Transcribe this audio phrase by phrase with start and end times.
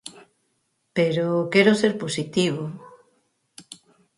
[0.95, 2.63] Pero quero ser positivo.